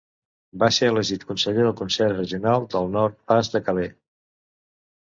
[0.63, 3.97] Va ser elegit conseller del Consell Regional de Nord-Pas-de-Calais.